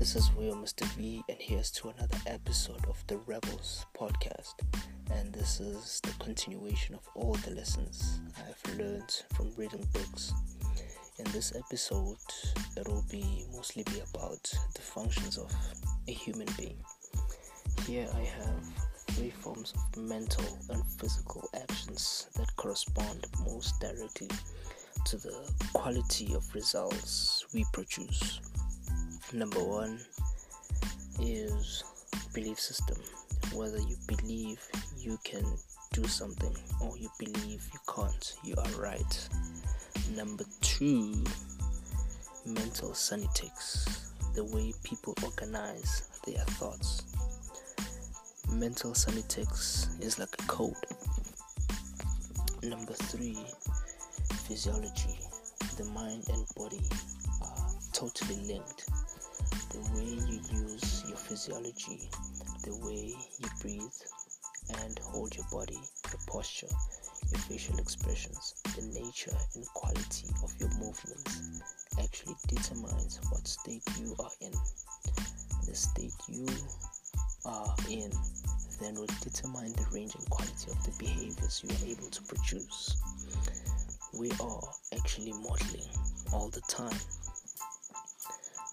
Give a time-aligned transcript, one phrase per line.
[0.00, 0.86] This is Will Mr.
[0.94, 4.54] V, and here's to another episode of the Rebels podcast.
[5.10, 10.32] And this is the continuation of all the lessons I've learned from reading books.
[11.18, 12.16] In this episode,
[12.78, 14.42] it will be mostly be about
[14.74, 15.54] the functions of
[16.08, 16.78] a human being.
[17.86, 18.64] Here I have
[19.08, 24.30] three forms of mental and physical actions that correspond most directly
[25.04, 28.40] to the quality of results we produce.
[29.32, 30.00] Number one
[31.20, 31.84] is
[32.34, 32.96] belief system.
[33.54, 34.60] Whether you believe
[34.98, 35.44] you can
[35.92, 39.28] do something or you believe you can't, you are right.
[40.16, 41.24] Number two,
[42.44, 44.12] mental syntax.
[44.34, 47.02] The way people organize their thoughts.
[48.52, 50.74] Mental syntax is like a code.
[52.62, 53.38] Number three,
[54.48, 55.18] physiology.
[55.76, 56.80] The mind and body
[57.42, 58.88] are totally linked
[59.70, 62.10] the way you use your physiology,
[62.64, 64.00] the way you breathe
[64.82, 65.78] and hold your body,
[66.10, 66.66] your posture,
[67.30, 71.62] your facial expressions, the nature and quality of your movements
[72.02, 74.52] actually determines what state you are in.
[75.66, 76.48] The state you
[77.44, 78.10] are in
[78.80, 82.96] then will determine the range and quality of the behaviors you are able to produce.
[84.14, 84.62] We are
[84.96, 85.90] actually modeling
[86.32, 86.98] all the time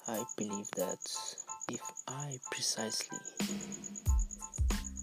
[0.10, 1.00] I believe that
[1.70, 3.18] if I precisely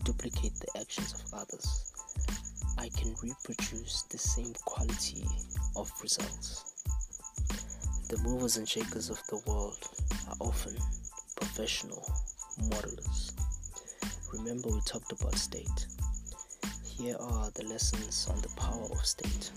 [0.03, 1.93] duplicate the actions of others,
[2.79, 5.27] I can reproduce the same quality
[5.77, 6.73] of results.
[8.09, 9.77] The movers and shakers of the world
[10.29, 10.77] are often
[11.37, 12.11] professional
[12.71, 13.33] modelers.
[14.33, 15.87] Remember, we talked about state.
[16.83, 19.51] Here are the lessons on the power of state.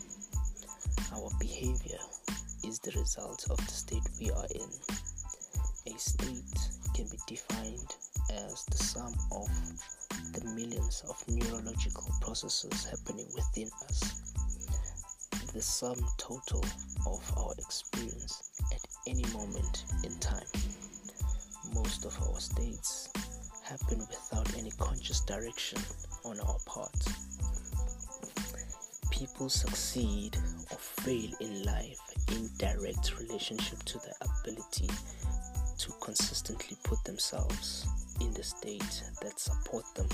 [1.14, 2.00] Our behavior
[2.66, 4.97] is the result of the state we are in.
[5.98, 7.96] State can be defined
[8.32, 9.50] as the sum of
[10.32, 14.34] the millions of neurological processes happening within us,
[15.54, 16.64] the sum total
[17.08, 20.46] of our experience at any moment in time.
[21.74, 23.10] Most of our states
[23.64, 25.80] happen without any conscious direction
[26.24, 27.06] on our part.
[29.10, 30.38] People succeed
[30.72, 32.00] or fail in life
[32.32, 34.90] in direct relationship to their ability
[35.88, 37.88] to consistently put themselves
[38.20, 40.08] in the state that support them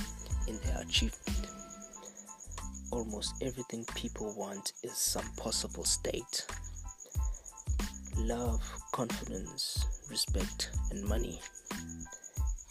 [0.48, 1.48] in their achievement.
[2.92, 6.46] Almost everything people want is some possible state.
[8.18, 11.42] Love, confidence, respect, and money.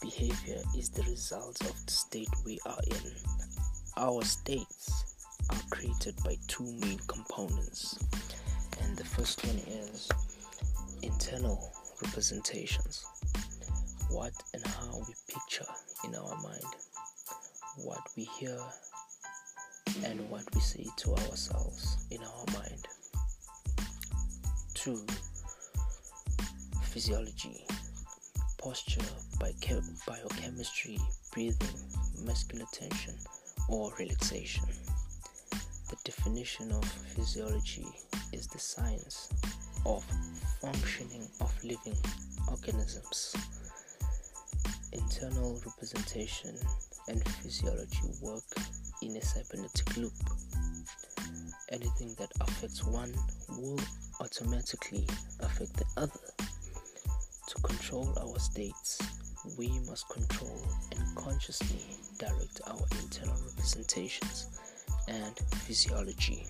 [0.00, 3.12] Behavior is the result of the state we are in.
[3.96, 5.16] Our states
[5.50, 7.98] are created by two main components,
[8.80, 10.08] and the first one is
[11.02, 11.72] internal
[12.04, 13.04] representations.
[14.10, 15.66] What and how we picture
[16.04, 16.74] in our mind,
[17.76, 18.58] what we hear,
[20.04, 22.86] and what we say to ourselves in our mind.
[24.74, 25.06] 2.
[26.82, 27.64] Physiology,
[28.58, 29.00] posture,
[30.06, 30.98] biochemistry,
[31.32, 31.80] breathing,
[32.24, 33.14] muscular tension,
[33.68, 34.64] or relaxation.
[35.88, 37.86] The definition of physiology
[38.32, 39.28] is the science
[39.87, 40.04] of
[40.60, 41.97] functioning of living
[42.48, 43.34] organisms.
[44.93, 46.54] Internal representation
[47.09, 48.44] and physiology work
[49.03, 50.12] in a cybernetic loop.
[51.71, 53.12] Anything that affects one
[53.48, 53.81] will
[54.21, 55.06] automatically
[55.41, 56.21] affect the other.
[57.48, 58.98] To control our states,
[59.59, 60.62] we must control
[60.94, 61.82] and consciously
[62.19, 64.47] direct our internal representations
[65.09, 66.47] and physiology.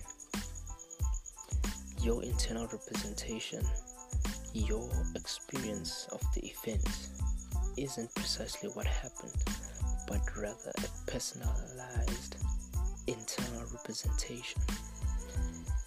[2.03, 3.63] Your internal representation
[4.53, 6.87] your experience of the event
[7.75, 9.33] isn't precisely what happened,
[10.07, 12.35] but rather a personalized
[13.07, 14.61] internal representation.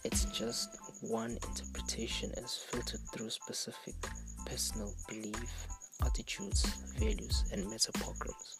[0.03, 3.95] It's just one interpretation as filtered through specific
[4.45, 5.69] personal belief,
[6.05, 6.65] attitudes,
[6.99, 8.57] values, and metaprograms.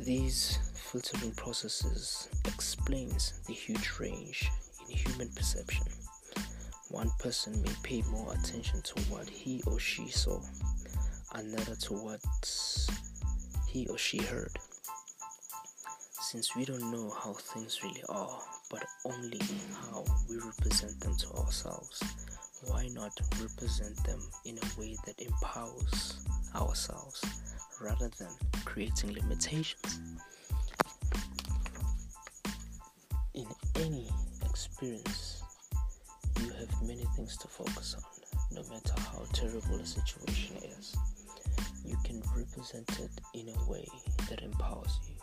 [0.00, 0.58] These
[0.94, 4.48] filtering processes explains the huge range
[4.88, 5.84] in human perception
[6.94, 10.40] one person may pay more attention to what he or she saw,
[11.34, 12.20] another to what
[13.66, 14.52] he or she heard.
[16.20, 18.38] Since we don't know how things really are,
[18.70, 19.40] but only
[19.90, 22.00] how we represent them to ourselves,
[22.68, 26.24] why not represent them in a way that empowers
[26.54, 27.24] ourselves
[27.80, 28.30] rather than
[28.64, 29.98] creating limitations?
[33.34, 33.46] In
[33.80, 34.08] any
[34.48, 35.42] experience,
[36.40, 38.04] you have many things to focus on.
[38.52, 40.94] no matter how terrible a situation is,
[41.84, 43.84] you can represent it in a way
[44.28, 45.16] that empowers you.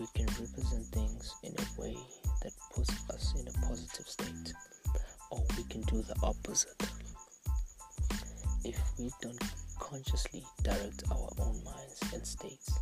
[0.00, 1.96] We can represent things in a way
[2.42, 4.52] that puts us in a positive state,
[5.30, 6.82] or we can do the opposite.
[8.64, 9.42] If we don't
[9.78, 12.72] consciously direct our own minds and states,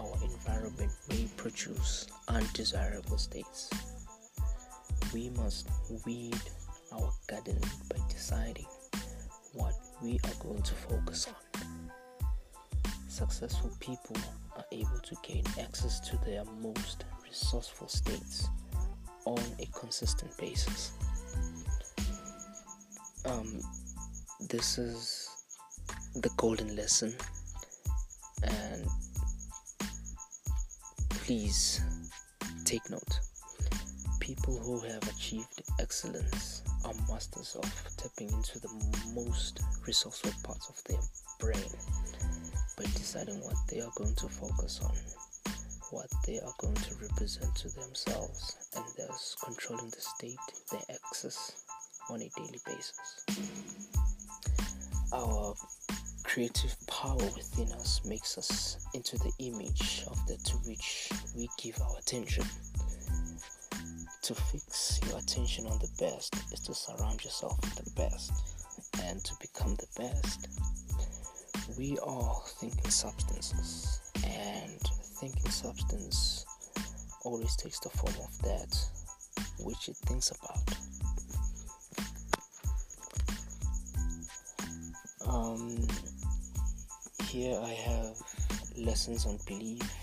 [0.00, 3.68] our environment may produce undesirable states.
[5.12, 5.68] We must
[6.06, 6.40] weed
[6.92, 7.60] our garden
[7.90, 8.66] by deciding
[9.52, 11.90] what we are going to focus on.
[13.08, 14.16] Successful people
[14.56, 18.48] are able to gain access to their most resourceful states
[19.26, 20.92] on a consistent basis.
[23.26, 23.60] Um,
[24.48, 25.28] this is
[26.14, 27.14] the golden lesson,
[31.30, 31.80] please
[32.64, 33.20] take note.
[34.18, 38.68] People who have achieved excellence are masters of tapping into the
[39.14, 40.98] most resourceful parts of their
[41.38, 41.70] brain
[42.76, 44.90] by deciding what they are going to focus on,
[45.92, 50.36] what they are going to represent to themselves, and thus controlling the state
[50.72, 51.64] they access
[52.10, 53.24] on a daily basis.
[55.12, 55.54] Our
[56.30, 61.80] creative power within us makes us into the image of that to which we give
[61.80, 62.44] our attention.
[64.22, 68.30] To fix your attention on the best is to surround yourself with the best
[69.02, 70.48] and to become the best.
[71.78, 74.82] We are thinking substances, and
[75.18, 76.44] thinking substance
[77.24, 78.76] always takes the form of that
[79.60, 80.76] which it thinks about.
[85.26, 85.88] Um,
[87.24, 88.16] here I have
[88.76, 89.99] lessons on belief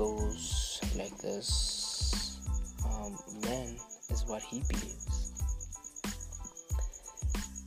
[0.00, 2.40] goes like this
[2.86, 3.76] um, Man
[4.08, 5.32] is what he believes.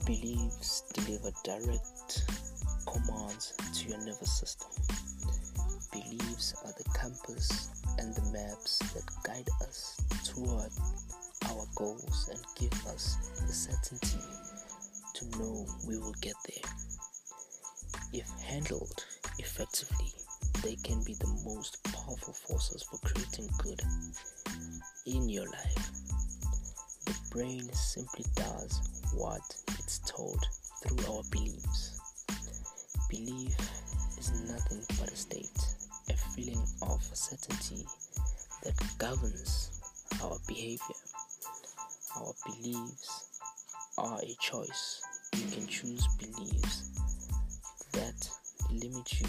[0.08, 2.26] Beliefs deliver direct
[2.92, 4.72] commands to your nervous system.
[5.92, 7.70] Beliefs are the compass
[8.00, 10.72] and the maps that guide us toward
[11.52, 13.16] our goals and give us
[13.46, 14.18] the certainty
[15.14, 16.72] to know we will get there.
[18.12, 19.06] If handled
[19.38, 20.23] effectively,
[20.64, 23.82] they can be the most powerful forces for creating good
[25.06, 25.92] in your life.
[27.06, 28.80] The brain simply does
[29.14, 29.42] what
[29.80, 30.40] it's told
[30.82, 32.00] through our beliefs.
[33.10, 33.58] Belief
[34.18, 35.60] is nothing but a state,
[36.10, 37.86] a feeling of certainty
[38.64, 39.82] that governs
[40.24, 40.96] our behavior.
[42.16, 43.42] Our beliefs
[43.98, 45.02] are a choice.
[45.36, 46.90] You can choose beliefs
[47.92, 48.30] that
[48.72, 49.28] limit you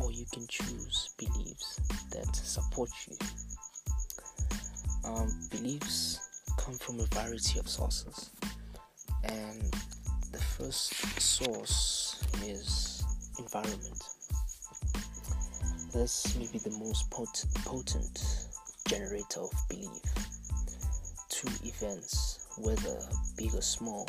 [0.00, 1.80] or you can choose beliefs
[2.10, 3.16] that support you.
[5.04, 6.20] Um, beliefs
[6.58, 8.30] come from a variety of sources,
[9.24, 9.74] and
[10.32, 13.04] the first source is
[13.38, 14.02] environment.
[15.92, 18.48] This may be the most potent, potent
[18.86, 20.02] generator of belief.
[21.30, 22.98] Two events, whether
[23.36, 24.06] big or small,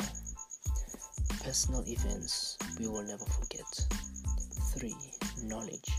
[1.42, 3.64] personal events we will never forget.
[4.74, 4.94] Three,
[5.42, 5.90] knowledge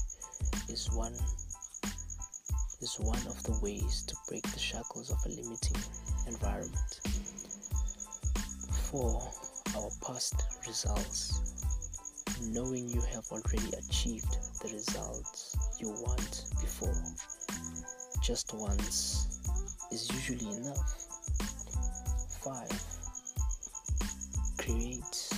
[0.69, 1.15] is one
[2.81, 5.77] is one of the ways to break the shackles of a limiting
[6.27, 6.99] environment.
[8.89, 9.21] For
[9.75, 10.33] our past
[10.67, 11.39] results,
[12.41, 17.03] knowing you have already achieved the results you want before,
[18.23, 19.39] just once
[19.91, 21.01] is usually enough.
[22.43, 22.67] 5.
[24.57, 25.29] Create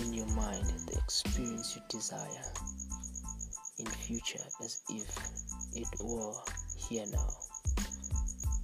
[0.00, 2.52] in your mind the experience you desire
[3.84, 5.16] in future as if
[5.74, 6.32] it were
[6.76, 7.28] here now,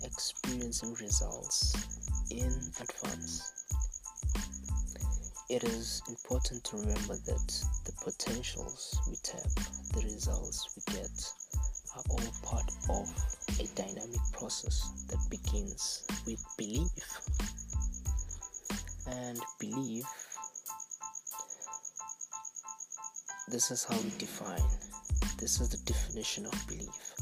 [0.04, 1.74] experiencing results
[2.30, 3.52] in advance.
[5.48, 9.50] It is important to remember that the potentials we tap,
[9.94, 11.10] the results we get,
[11.96, 13.08] are all part of
[13.58, 17.20] a dynamic process that begins with belief.
[19.10, 20.04] And belief,
[23.48, 24.89] this is how we define
[25.40, 27.14] this is the definition of belief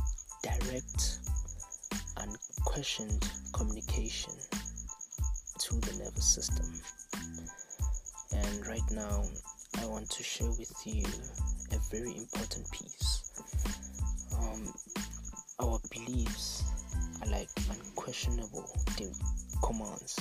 [0.43, 1.19] direct,
[2.17, 4.33] unquestioned communication
[5.61, 6.67] to the nervous system.
[8.33, 9.23] And right now,
[9.81, 11.05] I want to share with you
[11.71, 13.23] a very important piece.
[14.37, 14.75] Um,
[15.61, 16.65] our beliefs
[17.23, 18.69] are like unquestionable
[19.63, 20.17] commands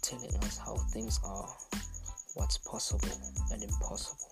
[0.00, 1.48] telling us how things are,
[2.34, 3.20] what's possible
[3.52, 4.30] and impossible,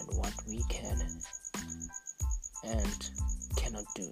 [0.00, 1.00] and what we can
[2.64, 3.10] and
[3.56, 4.10] cannot do.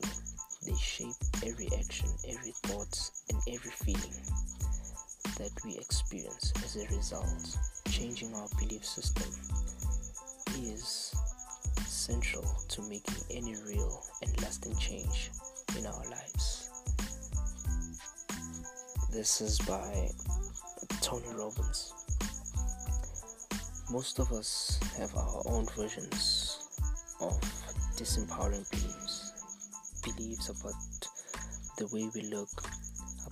[0.67, 1.15] they shape
[1.47, 4.15] every action, every thought, and every feeling
[5.39, 7.57] that we experience as a result.
[7.91, 9.31] Changing our belief system
[10.63, 11.15] is
[11.87, 15.31] central to making any real and lasting change
[15.79, 16.71] in our lives.
[19.13, 20.11] This is by
[21.01, 21.93] Tony Robbins.
[23.91, 26.70] Most of us have our own versions
[27.21, 27.39] of
[27.97, 29.33] disempowering beliefs.
[30.03, 30.75] Beliefs about
[31.77, 32.51] the way we look,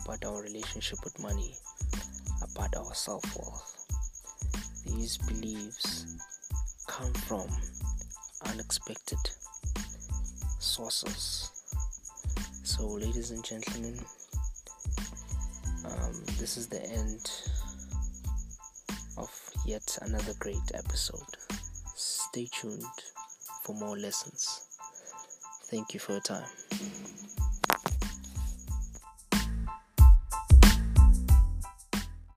[0.04, 1.56] about our relationship with money,
[2.42, 3.86] about our self worth.
[4.86, 6.16] These beliefs
[6.86, 7.48] come from
[8.46, 9.18] unexpected
[10.58, 11.50] sources.
[12.64, 13.98] So, ladies and gentlemen,
[15.84, 17.30] um, this is the end
[19.16, 19.30] of
[19.66, 21.36] yet another great episode.
[21.94, 22.84] Stay tuned
[23.68, 24.62] for more lessons.
[25.70, 26.48] Thank you for your time.